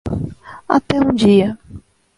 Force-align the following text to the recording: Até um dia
Até 0.67 0.99
um 0.99 1.13
dia 1.13 1.59